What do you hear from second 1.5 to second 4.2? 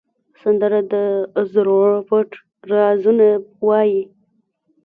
زړه پټ رازونه وایي